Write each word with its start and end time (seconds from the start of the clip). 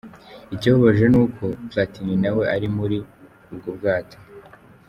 Ikibabaje 0.53 1.05
ni 1.13 1.17
uko, 1.23 1.43
Platini 1.69 2.15
nawe 2.23 2.43
ari 2.55 2.67
muri 2.77 2.97
ubwo 3.51 3.69
bwato. 3.77 4.17